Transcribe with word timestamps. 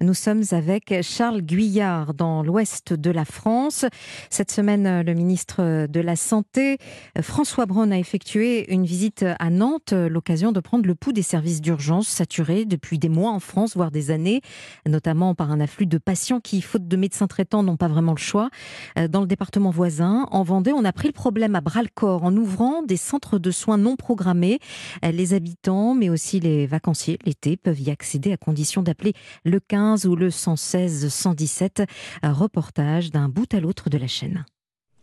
Nous 0.00 0.14
sommes 0.14 0.44
avec 0.52 0.94
Charles 1.02 1.42
Guyard 1.42 2.14
dans 2.14 2.44
l'ouest 2.44 2.92
de 2.92 3.10
la 3.10 3.24
France. 3.24 3.84
Cette 4.30 4.52
semaine, 4.52 5.02
le 5.02 5.12
ministre 5.12 5.88
de 5.88 6.00
la 6.00 6.14
Santé, 6.14 6.78
François 7.20 7.66
Braun, 7.66 7.90
a 7.90 7.98
effectué 7.98 8.72
une 8.72 8.84
visite 8.84 9.24
à 9.40 9.50
Nantes, 9.50 9.92
l'occasion 9.92 10.52
de 10.52 10.60
prendre 10.60 10.86
le 10.86 10.94
pouls 10.94 11.12
des 11.12 11.22
services 11.22 11.60
d'urgence 11.60 12.06
saturés 12.06 12.64
depuis 12.64 13.00
des 13.00 13.08
mois 13.08 13.32
en 13.32 13.40
France, 13.40 13.74
voire 13.74 13.90
des 13.90 14.12
années, 14.12 14.40
notamment 14.86 15.34
par 15.34 15.50
un 15.50 15.58
afflux 15.58 15.86
de 15.86 15.98
patients 15.98 16.38
qui, 16.38 16.62
faute 16.62 16.86
de 16.86 16.96
médecins 16.96 17.26
traitants, 17.26 17.64
n'ont 17.64 17.76
pas 17.76 17.88
vraiment 17.88 18.12
le 18.12 18.18
choix. 18.18 18.50
Dans 19.10 19.20
le 19.20 19.26
département 19.26 19.70
voisin, 19.70 20.28
en 20.30 20.44
Vendée, 20.44 20.72
on 20.72 20.84
a 20.84 20.92
pris 20.92 21.08
le 21.08 21.12
problème 21.12 21.56
à 21.56 21.60
bras 21.60 21.82
le 21.82 21.88
corps 21.92 22.22
en 22.22 22.36
ouvrant 22.36 22.84
des 22.84 22.96
centres 22.96 23.40
de 23.40 23.50
soins 23.50 23.78
non 23.78 23.96
programmés. 23.96 24.60
Les 25.02 25.34
habitants, 25.34 25.94
mais 25.94 26.08
aussi 26.08 26.38
les 26.38 26.68
vacanciers, 26.68 27.18
l'été, 27.24 27.56
peuvent 27.56 27.80
y 27.80 27.90
accéder 27.90 28.32
à 28.32 28.36
condition 28.36 28.82
d'appeler 28.82 29.14
le 29.44 29.58
15 29.58 29.87
ou 29.96 30.16
le 30.16 30.30
116 30.30 31.08
117. 31.08 31.82
Reportage 32.22 33.10
d'un 33.10 33.28
bout 33.28 33.52
à 33.54 33.60
l'autre 33.60 33.90
de 33.90 33.98
la 33.98 34.06
chaîne. 34.06 34.44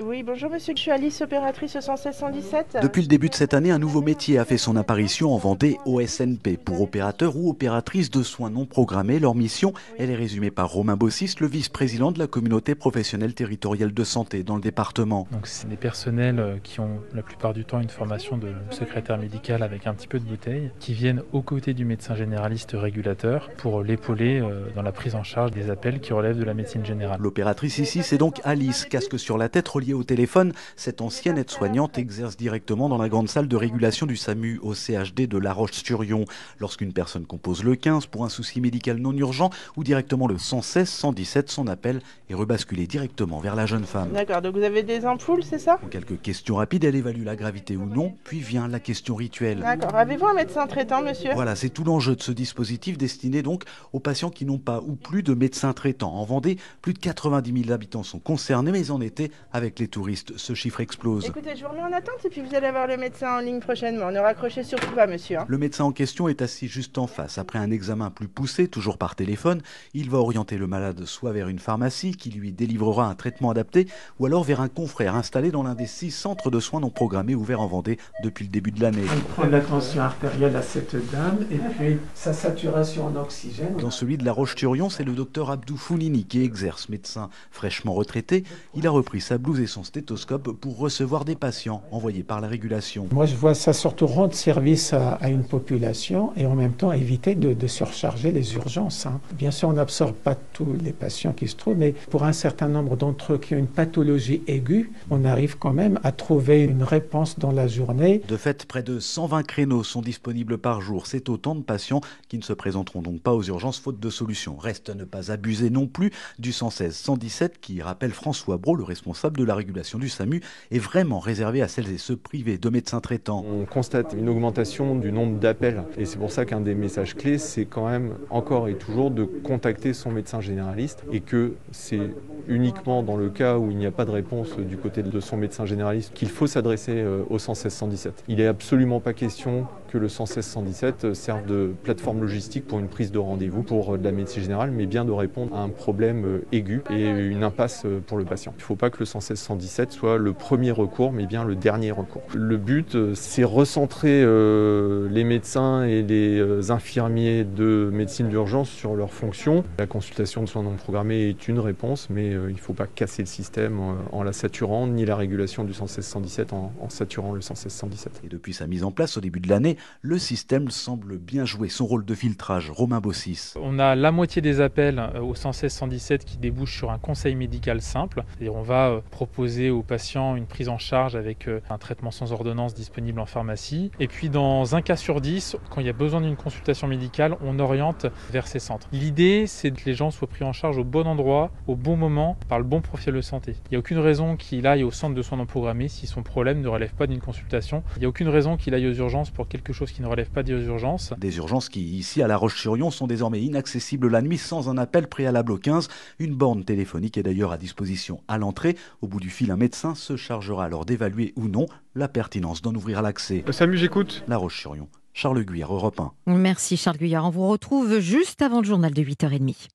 Oui, 0.00 0.22
bonjour 0.22 0.50
monsieur, 0.50 0.72
je 0.74 0.80
suis 0.80 0.90
Alice, 0.90 1.20
opératrice 1.20 1.78
116 1.78 2.16
117. 2.16 2.78
Depuis 2.82 3.02
le 3.02 3.08
début 3.08 3.28
de 3.28 3.34
cette 3.34 3.52
année, 3.52 3.70
un 3.70 3.78
nouveau 3.78 4.00
métier 4.00 4.38
a 4.38 4.46
fait 4.46 4.56
son 4.56 4.74
apparition 4.76 5.34
en 5.34 5.36
Vendée 5.36 5.76
au 5.84 6.00
SNP. 6.00 6.56
Pour 6.56 6.80
opérateurs 6.80 7.36
ou 7.36 7.50
opératrices 7.50 8.10
de 8.10 8.22
soins 8.22 8.48
non 8.48 8.64
programmés, 8.64 9.18
leur 9.18 9.34
mission, 9.34 9.74
elle 9.98 10.08
est 10.08 10.16
résumée 10.16 10.50
par 10.50 10.70
Romain 10.70 10.96
Bossis, 10.96 11.34
le 11.40 11.46
vice-président 11.46 12.10
de 12.10 12.18
la 12.18 12.26
communauté 12.26 12.74
professionnelle 12.74 13.34
territoriale 13.34 13.92
de 13.92 14.02
santé 14.02 14.42
dans 14.42 14.54
le 14.54 14.62
département. 14.62 15.28
Donc 15.30 15.46
c'est 15.46 15.68
des 15.68 15.76
personnels 15.76 16.40
euh, 16.40 16.56
qui 16.62 16.80
ont 16.80 17.00
la 17.12 17.22
plupart 17.22 17.52
du 17.52 17.66
temps 17.66 17.78
une 17.78 17.90
formation 17.90 18.38
de 18.38 18.48
secrétaire 18.70 19.18
médical 19.18 19.62
avec 19.62 19.86
un 19.86 19.92
petit 19.92 20.08
peu 20.08 20.18
de 20.18 20.24
bouteille, 20.24 20.70
qui 20.80 20.94
viennent 20.94 21.22
aux 21.32 21.42
côtés 21.42 21.74
du 21.74 21.84
médecin 21.84 22.14
généraliste 22.14 22.70
régulateur 22.72 23.50
pour 23.58 23.82
l'épauler 23.82 24.40
euh, 24.40 24.70
dans 24.74 24.82
la 24.82 24.92
prise 24.92 25.14
en 25.14 25.22
charge 25.22 25.50
des 25.50 25.68
appels 25.68 26.00
qui 26.00 26.14
relèvent 26.14 26.38
de 26.38 26.44
la 26.44 26.54
médecine 26.54 26.84
générale. 26.86 27.18
L'opératrice 27.20 27.76
ici, 27.76 28.02
c'est 28.02 28.18
donc 28.18 28.40
Alice, 28.42 28.86
casque 28.86 29.18
sur 29.18 29.36
la 29.36 29.50
tête 29.50 29.68
relié 29.82 29.94
au 29.94 30.04
téléphone, 30.04 30.52
cette 30.76 31.00
ancienne 31.00 31.38
aide-soignante 31.38 31.98
exerce 31.98 32.36
directement 32.36 32.88
dans 32.88 32.98
la 32.98 33.08
grande 33.08 33.28
salle 33.28 33.48
de 33.48 33.56
régulation 33.56 34.06
du 34.06 34.16
SAMU 34.16 34.60
au 34.62 34.74
CHD 34.74 35.26
de 35.26 35.38
La 35.38 35.52
Roche-sur-Yon. 35.52 36.24
Lorsqu'une 36.60 36.92
personne 36.92 37.26
compose 37.26 37.64
le 37.64 37.74
15 37.74 38.06
pour 38.06 38.24
un 38.24 38.28
souci 38.28 38.60
médical 38.60 38.98
non 38.98 39.12
urgent 39.12 39.50
ou 39.76 39.82
directement 39.82 40.28
le 40.28 40.38
116 40.38 40.88
117, 40.88 41.50
son 41.50 41.66
appel 41.66 42.00
est 42.30 42.34
rebasculé 42.34 42.86
directement 42.86 43.40
vers 43.40 43.56
la 43.56 43.66
jeune 43.66 43.84
femme. 43.84 44.12
D'accord, 44.12 44.40
donc 44.40 44.56
vous 44.56 44.62
avez 44.62 44.84
des 44.84 45.04
ampoules, 45.04 45.42
c'est 45.42 45.58
ça? 45.58 45.80
En 45.84 45.88
quelques 45.88 46.20
questions 46.20 46.56
rapides, 46.56 46.84
elle 46.84 46.94
évalue 46.94 47.24
la 47.24 47.34
gravité 47.34 47.76
ou 47.76 47.86
non, 47.86 48.14
puis 48.22 48.38
vient 48.38 48.68
la 48.68 48.78
question 48.78 49.16
rituelle. 49.16 49.58
D'accord, 49.58 49.96
avez-vous 49.96 50.26
un 50.26 50.34
médecin 50.34 50.68
traitant, 50.68 51.02
monsieur? 51.02 51.32
Voilà, 51.34 51.56
c'est 51.56 51.70
tout 51.70 51.82
l'enjeu 51.82 52.14
de 52.14 52.22
ce 52.22 52.30
dispositif 52.30 52.96
destiné 52.96 53.42
donc 53.42 53.64
aux 53.92 54.00
patients 54.00 54.30
qui 54.30 54.44
n'ont 54.44 54.58
pas 54.58 54.80
ou 54.80 54.94
plus 54.94 55.24
de 55.24 55.34
médecin 55.34 55.72
traitant. 55.72 56.14
En 56.14 56.24
Vendée, 56.24 56.56
plus 56.82 56.92
de 56.92 57.00
90 57.00 57.62
000 57.64 57.74
habitants 57.74 58.04
sont 58.04 58.20
concernés, 58.20 58.70
mais 58.70 58.92
en 58.92 59.00
été, 59.00 59.32
avec 59.52 59.71
les 59.78 59.88
touristes, 59.88 60.36
ce 60.36 60.54
chiffre 60.54 60.80
explose. 60.80 61.26
Écoutez, 61.26 61.56
je 61.56 61.64
vous 61.64 61.70
remets 61.70 61.82
en 61.82 61.92
attente 61.92 62.24
et 62.24 62.28
puis 62.28 62.40
vous 62.40 62.54
allez 62.54 62.66
avoir 62.66 62.86
le 62.86 62.96
médecin 62.96 63.38
en 63.38 63.40
ligne 63.40 63.60
prochainement. 63.60 64.10
Ne 64.10 64.18
raccrochez 64.18 64.62
surtout 64.64 64.90
pas, 64.94 65.06
monsieur. 65.06 65.38
hein. 65.38 65.44
Le 65.48 65.58
médecin 65.58 65.84
en 65.84 65.92
question 65.92 66.28
est 66.28 66.42
assis 66.42 66.68
juste 66.68 66.98
en 66.98 67.06
face. 67.06 67.38
Après 67.38 67.58
un 67.58 67.70
examen 67.70 68.10
plus 68.10 68.28
poussé, 68.28 68.68
toujours 68.68 68.98
par 68.98 69.14
téléphone, 69.14 69.62
il 69.94 70.10
va 70.10 70.18
orienter 70.18 70.56
le 70.56 70.66
malade 70.66 71.04
soit 71.04 71.32
vers 71.32 71.48
une 71.48 71.58
pharmacie 71.58 72.16
qui 72.16 72.30
lui 72.30 72.52
délivrera 72.52 73.06
un 73.08 73.14
traitement 73.14 73.50
adapté, 73.50 73.86
ou 74.18 74.26
alors 74.26 74.44
vers 74.44 74.60
un 74.60 74.68
confrère 74.68 75.14
installé 75.14 75.50
dans 75.50 75.62
l'un 75.62 75.74
des 75.74 75.86
six 75.86 76.10
centres 76.10 76.50
de 76.50 76.60
soins 76.60 76.80
non 76.80 76.90
programmés 76.90 77.34
ouverts 77.34 77.60
en 77.60 77.66
Vendée 77.66 77.98
depuis 78.22 78.44
le 78.44 78.50
début 78.50 78.70
de 78.70 78.80
l'année. 78.80 79.04
On 79.16 79.32
prend 79.32 79.46
la 79.46 79.60
tension 79.60 80.02
artérielle 80.02 80.56
à 80.56 80.62
cette 80.62 80.96
dame 81.10 81.38
et 81.50 81.58
puis 81.78 81.98
sa 82.14 82.32
saturation 82.32 83.06
en 83.06 83.16
oxygène. 83.16 83.76
Dans 83.78 83.90
celui 83.90 84.18
de 84.18 84.24
la 84.24 84.32
Roche-Turion, 84.32 84.90
c'est 84.90 85.04
le 85.04 85.12
docteur 85.12 85.50
Abdou 85.50 85.76
Foulini 85.76 86.24
qui 86.24 86.42
exerce, 86.42 86.88
médecin 86.88 87.30
fraîchement 87.50 87.94
retraité. 87.94 88.44
Il 88.74 88.86
a 88.86 88.90
repris 88.90 89.20
sa 89.20 89.38
blouse 89.38 89.60
son 89.66 89.84
stéthoscope 89.84 90.50
pour 90.52 90.78
recevoir 90.78 91.24
des 91.24 91.36
patients 91.36 91.82
envoyés 91.90 92.22
par 92.22 92.40
la 92.40 92.48
régulation. 92.48 93.06
Moi, 93.12 93.26
je 93.26 93.34
vois 93.36 93.54
ça 93.54 93.72
surtout 93.72 94.06
rendre 94.06 94.34
service 94.34 94.92
à, 94.92 95.12
à 95.14 95.28
une 95.28 95.44
population 95.44 96.32
et 96.36 96.46
en 96.46 96.54
même 96.54 96.72
temps 96.72 96.92
éviter 96.92 97.34
de, 97.34 97.52
de 97.54 97.66
surcharger 97.66 98.32
les 98.32 98.54
urgences. 98.54 99.06
hein. 99.06 99.20
Bien 99.36 99.50
sûr, 99.50 99.68
on 99.68 99.74
n'absorbe 99.74 100.14
pas 100.14 100.34
tous 100.34 100.66
les 100.82 100.92
patients 100.92 101.32
qui 101.32 101.48
se 101.48 101.56
trouvent, 101.56 101.76
mais 101.76 101.92
pour 102.10 102.24
un 102.24 102.32
certain 102.32 102.68
nombre 102.68 102.96
d'entre 102.96 103.34
eux 103.34 103.38
qui 103.38 103.54
ont 103.54 103.58
une 103.58 103.66
pathologie 103.66 104.42
aiguë, 104.46 104.92
on 105.10 105.24
arrive 105.24 105.58
quand 105.58 105.72
même 105.72 105.98
à 106.02 106.12
trouver 106.12 106.62
une 106.62 106.82
réponse 106.82 107.38
dans 107.38 107.52
la 107.52 107.66
journée. 107.68 108.22
De 108.28 108.36
fait, 108.36 108.64
près 108.66 108.82
de 108.82 108.98
120 109.00 109.42
créneaux 109.44 109.84
sont 109.84 110.02
disponibles 110.02 110.58
par 110.58 110.80
jour. 110.80 111.06
C'est 111.06 111.28
autant 111.28 111.54
de 111.54 111.62
patients 111.62 112.00
qui 112.28 112.38
ne 112.38 112.42
se 112.42 112.52
présenteront 112.52 113.02
donc 113.02 113.20
pas 113.20 113.32
aux 113.32 113.42
urgences 113.42 113.78
faute 113.78 114.00
de 114.00 114.10
solution. 114.10 114.56
Reste 114.56 114.90
à 114.90 114.94
ne 114.94 115.04
pas 115.04 115.30
abuser 115.30 115.70
non 115.70 115.86
plus 115.86 116.12
du 116.38 116.52
116 116.52 116.94
117 116.94 117.60
qui 117.60 117.82
rappelle 117.82 118.12
François 118.12 118.56
Brault, 118.56 118.76
le 118.76 118.84
responsable 118.84 119.38
de 119.38 119.44
la 119.44 119.51
régulation 119.54 119.98
du 119.98 120.08
SAMU, 120.08 120.40
est 120.70 120.78
vraiment 120.78 121.18
réservé 121.18 121.62
à 121.62 121.68
celles 121.68 121.90
et 121.90 121.98
ceux 121.98 122.16
privés 122.16 122.58
de 122.58 122.68
médecins 122.68 123.00
traitants. 123.00 123.44
On 123.46 123.64
constate 123.64 124.14
une 124.16 124.28
augmentation 124.28 124.94
du 124.96 125.12
nombre 125.12 125.38
d'appels 125.38 125.82
et 125.98 126.04
c'est 126.04 126.18
pour 126.18 126.30
ça 126.30 126.44
qu'un 126.44 126.60
des 126.60 126.74
messages 126.74 127.14
clés, 127.14 127.38
c'est 127.38 127.64
quand 127.64 127.88
même 127.88 128.14
encore 128.30 128.68
et 128.68 128.74
toujours 128.74 129.10
de 129.10 129.24
contacter 129.24 129.92
son 129.92 130.10
médecin 130.10 130.40
généraliste 130.40 131.04
et 131.12 131.20
que 131.20 131.54
c'est 131.70 132.10
uniquement 132.48 133.02
dans 133.02 133.16
le 133.16 133.28
cas 133.28 133.58
où 133.58 133.70
il 133.70 133.76
n'y 133.76 133.86
a 133.86 133.90
pas 133.90 134.04
de 134.04 134.10
réponse 134.10 134.56
du 134.58 134.76
côté 134.76 135.02
de 135.02 135.20
son 135.20 135.36
médecin 135.36 135.66
généraliste 135.66 136.12
qu'il 136.14 136.28
faut 136.28 136.46
s'adresser 136.46 136.94
euh, 136.96 137.22
au 137.30 137.38
116 137.38 137.72
117. 137.72 138.24
Il 138.28 138.36
n'est 138.36 138.46
absolument 138.46 139.00
pas 139.00 139.12
question 139.12 139.66
que 139.92 139.98
le 139.98 140.08
116 140.08 140.44
117 140.44 141.14
serve 141.14 141.44
de 141.44 141.74
plateforme 141.82 142.22
logistique 142.22 142.66
pour 142.66 142.78
une 142.78 142.88
prise 142.88 143.12
de 143.12 143.18
rendez-vous 143.18 143.62
pour 143.62 143.94
euh, 143.94 144.00
la 144.02 144.10
médecine 144.10 144.42
générale, 144.42 144.70
mais 144.70 144.86
bien 144.86 145.04
de 145.04 145.10
répondre 145.10 145.54
à 145.54 145.60
un 145.60 145.68
problème 145.68 146.24
euh, 146.24 146.46
aigu 146.50 146.82
et 146.88 147.10
une 147.10 147.44
impasse 147.44 147.82
euh, 147.84 148.00
pour 148.00 148.16
le 148.16 148.24
patient. 148.24 148.54
Il 148.56 148.60
ne 148.60 148.64
faut 148.64 148.76
pas 148.76 148.88
que 148.88 149.00
le 149.00 149.04
116 149.04 149.38
117 149.38 149.92
soit 149.92 150.16
le 150.16 150.32
premier 150.32 150.70
recours, 150.70 151.12
mais 151.12 151.26
bien 151.26 151.44
le 151.44 151.56
dernier 151.56 151.90
recours. 151.90 152.22
Le 152.34 152.56
but, 152.56 152.96
c'est 153.14 153.44
recentrer 153.44 154.20
les 154.22 155.24
médecins 155.24 155.82
et 155.84 156.02
les 156.02 156.70
infirmiers 156.70 157.44
de 157.44 157.90
médecine 157.92 158.28
d'urgence 158.28 158.70
sur 158.70 158.94
leurs 158.94 159.12
fonctions. 159.12 159.64
La 159.78 159.86
consultation 159.86 160.42
de 160.42 160.48
soins 160.48 160.62
non 160.62 160.76
programmés 160.76 161.28
est 161.28 161.48
une 161.48 161.58
réponse, 161.58 162.08
mais 162.08 162.30
il 162.30 162.54
ne 162.54 162.58
faut 162.58 162.72
pas 162.72 162.86
casser 162.86 163.22
le 163.22 163.26
système 163.26 163.78
en, 164.12 164.22
la 164.22 164.32
saturant, 164.32 164.86
ni 164.86 165.04
la 165.04 165.16
régulation 165.16 165.64
du 165.64 165.74
116 165.74 166.04
117 166.04 166.52
en, 166.52 166.72
saturant 166.88 167.32
le 167.32 167.40
116 167.40 167.72
117. 167.72 168.22
Et 168.24 168.28
depuis 168.28 168.54
sa 168.54 168.66
mise 168.66 168.84
en 168.84 168.90
place 168.90 169.16
au 169.16 169.20
début 169.20 169.40
de 169.40 169.48
l'année, 169.48 169.76
le 170.00 170.18
système 170.18 170.70
semble 170.70 171.18
bien 171.18 171.44
jouer 171.44 171.68
son 171.68 171.86
rôle 171.86 172.04
de 172.04 172.14
filtrage. 172.14 172.70
Romain 172.70 173.00
Bossis. 173.00 173.54
On 173.60 173.78
a 173.78 173.94
la 173.94 174.12
moitié 174.12 174.42
des 174.42 174.60
appels 174.60 174.98
euh, 174.98 175.20
au 175.20 175.34
116 175.34 175.72
117 175.72 176.24
qui 176.24 176.38
débouchent 176.38 176.76
sur 176.76 176.90
un 176.90 176.98
conseil 176.98 177.34
médical 177.34 177.80
simple. 177.80 178.24
C'est-à-dire 178.30 178.54
on 178.54 178.62
va 178.62 178.88
euh, 178.88 179.00
proposer 179.10 179.70
aux 179.70 179.82
patients 179.82 180.36
une 180.36 180.46
prise 180.46 180.68
en 180.68 180.78
charge 180.78 181.16
avec 181.16 181.48
euh, 181.48 181.60
un 181.70 181.78
traitement 181.78 182.10
sans 182.10 182.32
ordonnance 182.32 182.74
disponible 182.74 183.20
en 183.20 183.26
pharmacie. 183.26 183.90
Et 184.00 184.08
puis 184.08 184.28
dans 184.28 184.74
un 184.74 184.82
cas 184.82 184.96
sur 184.96 185.20
dix, 185.20 185.56
quand 185.70 185.80
il 185.80 185.86
y 185.86 185.90
a 185.90 185.94
besoin 185.94 186.20
d'une 186.20 186.36
consultation 186.36 186.86
médicale, 186.88 187.36
on 187.42 187.58
oriente 187.58 188.06
vers 188.30 188.46
ces 188.46 188.58
centres. 188.58 188.88
L'idée, 188.92 189.46
c'est 189.46 189.70
que 189.70 189.84
les 189.86 189.94
gens 189.94 190.10
soient 190.10 190.28
pris 190.28 190.44
en 190.44 190.52
charge 190.52 190.78
au 190.78 190.84
bon 190.84 191.06
endroit, 191.06 191.50
au 191.66 191.76
bon 191.76 191.96
moment, 191.96 192.36
par 192.48 192.58
le 192.58 192.64
bon 192.64 192.80
profil 192.80 193.14
de 193.14 193.20
santé. 193.20 193.56
Il 193.66 193.70
n'y 193.72 193.76
a 193.76 193.78
aucune 193.78 193.98
raison 193.98 194.36
qu'il 194.36 194.66
aille 194.66 194.84
au 194.84 194.90
centre 194.90 195.14
de 195.14 195.22
soins 195.22 195.38
non 195.38 195.46
programmés 195.46 195.88
si 195.88 196.06
son 196.06 196.22
problème 196.22 196.60
ne 196.60 196.68
relève 196.68 196.94
pas 196.94 197.06
d'une 197.06 197.20
consultation. 197.20 197.82
Il 197.96 198.00
n'y 198.00 198.06
a 198.06 198.08
aucune 198.08 198.28
raison 198.28 198.56
qu'il 198.56 198.74
aille 198.74 198.86
aux 198.86 198.94
urgences 198.94 199.30
pour 199.30 199.48
quelque 199.48 199.71
chose 199.72 199.92
qui 199.92 200.02
ne 200.02 200.06
relève 200.06 200.30
pas 200.30 200.42
des 200.42 200.52
urgences. 200.52 201.12
Des 201.18 201.36
urgences 201.36 201.68
qui, 201.68 201.82
ici 201.82 202.22
à 202.22 202.26
La 202.26 202.36
Roche-sur-Yon, 202.36 202.90
sont 202.90 203.06
désormais 203.06 203.40
inaccessibles 203.40 204.08
la 204.08 204.22
nuit 204.22 204.38
sans 204.38 204.68
un 204.68 204.78
appel 204.78 205.08
préalable 205.08 205.52
au 205.52 205.58
15. 205.58 205.88
Une 206.18 206.34
borne 206.34 206.64
téléphonique 206.64 207.18
est 207.18 207.22
d'ailleurs 207.22 207.52
à 207.52 207.58
disposition 207.58 208.20
à 208.28 208.38
l'entrée. 208.38 208.76
Au 209.00 209.06
bout 209.06 209.20
du 209.20 209.30
fil, 209.30 209.50
un 209.50 209.56
médecin 209.56 209.94
se 209.94 210.16
chargera 210.16 210.64
alors 210.64 210.84
d'évaluer 210.84 211.32
ou 211.36 211.48
non 211.48 211.66
la 211.94 212.08
pertinence 212.08 212.62
d'en 212.62 212.74
ouvrir 212.74 213.02
l'accès. 213.02 213.44
Salut, 213.50 213.78
j'écoute. 213.78 214.24
La 214.28 214.36
Roche-sur-Yon. 214.36 214.88
Charles 215.14 215.44
Guire, 215.44 215.72
Europe 215.72 216.00
1. 216.00 216.12
Merci 216.26 216.76
Charles 216.76 216.96
Guyard. 216.96 217.26
On 217.26 217.30
vous 217.30 217.46
retrouve 217.46 217.98
juste 217.98 218.40
avant 218.40 218.60
le 218.60 218.66
journal 218.66 218.94
de 218.94 219.02
8h30. 219.02 219.68